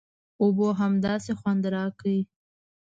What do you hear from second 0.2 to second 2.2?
اوبو همداسې خوند راکړ.